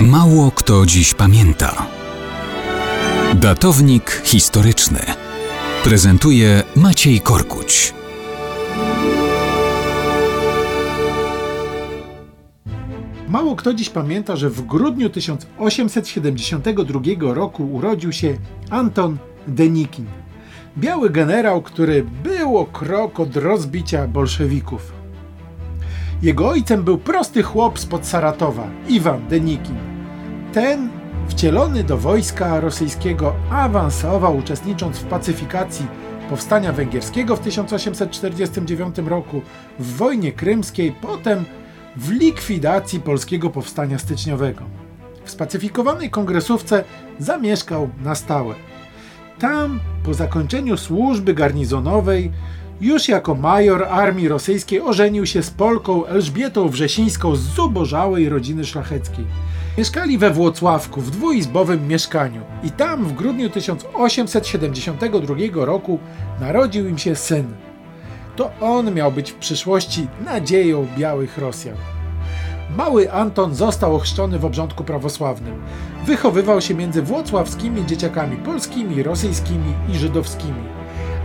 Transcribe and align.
Mało 0.00 0.50
kto 0.50 0.86
dziś 0.86 1.14
pamięta. 1.14 1.86
Datownik 3.34 4.22
historyczny 4.24 5.00
prezentuje 5.84 6.62
Maciej 6.76 7.20
Korkuć. 7.20 7.94
Mało 13.28 13.56
kto 13.56 13.74
dziś 13.74 13.90
pamięta, 13.90 14.36
że 14.36 14.50
w 14.50 14.62
grudniu 14.62 15.10
1872 15.10 17.00
roku 17.34 17.72
urodził 17.72 18.12
się 18.12 18.36
Anton 18.70 19.16
Denikin. 19.48 20.06
Biały 20.78 21.10
generał, 21.10 21.62
który 21.62 22.04
był 22.24 22.58
o 22.58 22.66
krok 22.66 23.20
od 23.20 23.36
rozbicia 23.36 24.08
bolszewików. 24.08 25.05
Jego 26.22 26.48
ojcem 26.48 26.82
był 26.82 26.98
prosty 26.98 27.42
chłop 27.42 27.78
spod 27.78 28.06
Saratowa, 28.06 28.68
Iwan 28.88 29.28
Denikin. 29.28 29.76
Ten, 30.52 30.88
wcielony 31.28 31.84
do 31.84 31.96
wojska 31.96 32.60
rosyjskiego, 32.60 33.34
awansował 33.50 34.36
uczestnicząc 34.36 34.98
w 34.98 35.04
pacyfikacji 35.04 35.86
powstania 36.30 36.72
węgierskiego 36.72 37.36
w 37.36 37.40
1849 37.40 38.98
roku, 38.98 39.42
w 39.78 39.96
wojnie 39.96 40.32
krymskiej, 40.32 40.92
potem 40.92 41.44
w 41.96 42.10
likwidacji 42.10 43.00
polskiego 43.00 43.50
powstania 43.50 43.98
styczniowego. 43.98 44.62
W 45.24 45.30
spacyfikowanej 45.30 46.10
kongresówce 46.10 46.84
zamieszkał 47.18 47.90
na 48.04 48.14
stałe. 48.14 48.54
Tam, 49.38 49.80
po 50.04 50.14
zakończeniu 50.14 50.76
służby 50.76 51.34
garnizonowej, 51.34 52.32
już 52.80 53.08
jako 53.08 53.34
major 53.34 53.84
armii 53.84 54.28
rosyjskiej 54.28 54.80
ożenił 54.80 55.26
się 55.26 55.42
z 55.42 55.50
Polką 55.50 56.06
Elżbietą 56.06 56.68
Wrzesińską 56.68 57.36
z 57.36 57.40
zubożałej 57.40 58.28
rodziny 58.28 58.64
szlacheckiej. 58.64 59.24
Mieszkali 59.78 60.18
we 60.18 60.30
Włocławku 60.30 61.00
w 61.00 61.10
dwuizbowym 61.10 61.88
mieszkaniu 61.88 62.40
i 62.62 62.70
tam 62.70 63.04
w 63.04 63.12
grudniu 63.12 63.50
1872 63.50 65.64
roku 65.64 65.98
narodził 66.40 66.88
im 66.88 66.98
się 66.98 67.16
syn. 67.16 67.46
To 68.36 68.50
on 68.60 68.94
miał 68.94 69.12
być 69.12 69.32
w 69.32 69.34
przyszłości 69.34 70.06
nadzieją 70.24 70.86
białych 70.98 71.38
Rosjan. 71.38 71.76
Mały 72.76 73.12
Anton 73.12 73.54
został 73.54 73.96
ochrzczony 73.96 74.38
w 74.38 74.44
obrządku 74.44 74.84
prawosławnym. 74.84 75.62
Wychowywał 76.06 76.60
się 76.60 76.74
między 76.74 77.02
włocławskimi 77.02 77.86
dzieciakami 77.86 78.36
polskimi, 78.36 79.02
rosyjskimi 79.02 79.74
i 79.92 79.98
żydowskimi. 79.98 80.75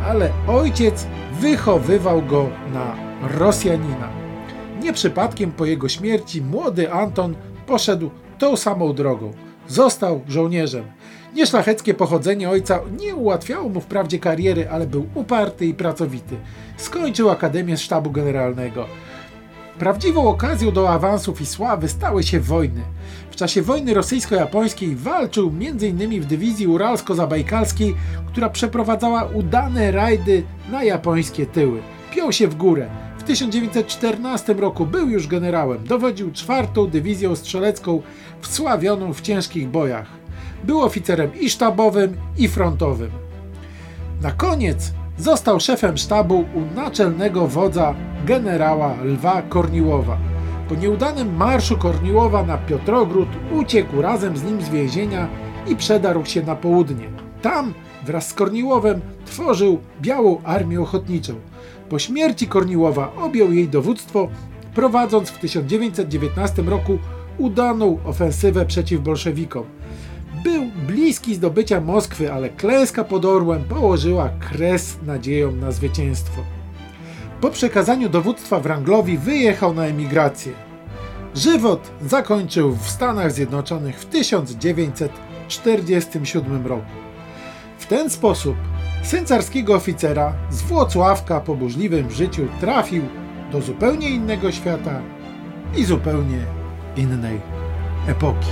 Ale 0.06 0.30
ojciec 0.48 1.08
wychowywał 1.40 2.22
go 2.22 2.50
na 2.74 2.96
Rosjanina. 3.38 4.10
Nie 4.82 4.94
przypadkiem 4.94 5.52
po 5.52 5.66
jego 5.66 5.90
śmierci 5.90 6.42
młody 6.42 6.92
Anton 6.94 7.36
poszedł 7.68 8.10
tą 8.40 8.58
samą 8.58 8.94
drogą. 8.94 9.32
Został 9.68 10.22
żołnierzem. 10.28 10.84
Nieszlacheckie 11.34 11.94
pochodzenie 11.94 12.50
ojca 12.50 12.80
nie 13.00 13.16
ułatwiało 13.16 13.70
mu 13.70 13.82
wprawdzie 13.82 14.20
kariery, 14.20 14.70
ale 14.70 14.88
był 14.88 15.08
uparty 15.16 15.66
i 15.66 15.74
pracowity. 15.74 16.36
Skończył 16.78 17.30
Akademię 17.30 17.78
Sztabu 17.78 18.12
Generalnego. 18.12 18.86
Prawdziwą 19.82 20.30
okazją 20.30 20.72
do 20.72 20.90
awansów 20.90 21.42
i 21.42 21.46
sławy 21.46 21.90
stały 21.90 22.24
się 22.24 22.40
wojny. 22.40 22.82
W 23.32 23.36
czasie 23.36 23.62
wojny 23.62 23.94
rosyjsko-japońskiej 23.94 24.96
walczył 24.96 25.48
m.in. 25.48 26.22
w 26.22 26.26
dywizji 26.26 26.68
uralsko-zabajkalskiej, 26.68 27.96
która 28.28 28.50
przeprowadzała 28.50 29.24
udane 29.24 29.92
rajdy 29.92 30.44
na 30.72 30.84
japońskie 30.84 31.46
tyły. 31.46 31.82
Piął 32.12 32.32
się 32.32 32.48
w 32.48 32.56
górę. 32.56 32.90
W 33.18 33.24
1914 33.24 34.54
roku 34.54 34.86
był 34.86 35.10
już 35.10 35.28
generałem. 35.28 35.84
Dowodził 35.84 36.32
czwartą 36.32 36.88
dywizją 36.88 37.36
strzelecką 37.36 38.02
wsławioną 38.42 39.14
w 39.14 39.22
ciężkich 39.22 39.70
bojach. 39.70 40.08
Był 40.64 40.82
oficerem 40.82 41.32
i 41.40 41.50
sztabowym, 41.50 42.18
i 42.38 42.48
frontowym. 42.48 43.12
Na 44.22 44.32
koniec 44.32 44.94
został 45.22 45.60
szefem 45.60 45.98
sztabu 45.98 46.46
u 46.54 46.76
naczelnego 46.76 47.48
wodza 47.48 47.96
generała 48.26 48.96
Lwa 49.04 49.42
Korniłowa. 49.42 50.18
Po 50.70 50.76
nieudanym 50.76 51.36
marszu 51.36 51.78
Korniłowa 51.78 52.44
na 52.44 52.58
Piotrogród 52.58 53.30
uciekł 53.52 54.02
razem 54.02 54.38
z 54.38 54.44
nim 54.44 54.62
z 54.62 54.70
więzienia 54.70 55.28
i 55.68 55.76
przedarł 55.76 56.26
się 56.26 56.42
na 56.42 56.56
południe. 56.56 57.10
Tam 57.42 57.74
wraz 58.06 58.28
z 58.28 58.34
Korniłowem 58.34 59.02
tworzył 59.26 59.80
Białą 60.02 60.42
Armię 60.44 60.82
Ochotniczą. 60.82 61.34
Po 61.90 62.00
śmierci 62.00 62.48
Korniłowa 62.48 63.12
objął 63.22 63.54
jej 63.54 63.70
dowództwo, 63.70 64.28
prowadząc 64.76 65.30
w 65.30 65.40
1919 65.40 66.62
roku 66.62 66.98
udaną 67.38 67.98
ofensywę 68.06 68.66
przeciw 68.66 69.02
bolszewikom. 69.02 69.64
Był 70.44 70.66
bliski 70.88 71.36
zdobycia 71.36 71.82
Moskwy, 71.82 72.34
ale 72.34 72.50
klęska 72.50 73.04
pod 73.04 73.26
Orłem 73.26 73.64
położyła 73.64 74.30
kres 74.30 74.98
nadziejom 75.04 75.60
na 75.60 75.72
zwycięstwo. 75.72 76.42
Po 77.42 77.50
przekazaniu 77.50 78.10
dowództwa 78.10 78.60
Wranglowi 78.60 79.18
wyjechał 79.18 79.74
na 79.74 79.86
emigrację. 79.86 80.54
Żywot 81.36 81.92
zakończył 82.02 82.76
w 82.76 82.90
Stanach 82.90 83.32
Zjednoczonych 83.32 84.00
w 84.00 84.06
1947 84.06 86.68
roku. 86.68 86.92
W 87.80 87.86
ten 87.86 88.10
sposób 88.10 88.56
syn 89.04 89.26
carskiego 89.26 89.76
oficera 89.76 90.34
z 90.52 90.62
Włocławka 90.62 91.40
po 91.40 91.56
burzliwym 91.56 92.12
życiu 92.12 92.48
trafił 92.60 93.04
do 93.52 93.62
zupełnie 93.62 94.10
innego 94.10 94.52
świata 94.52 95.02
i 95.78 95.84
zupełnie 95.84 96.46
innej 96.96 97.40
epoki. 98.08 98.48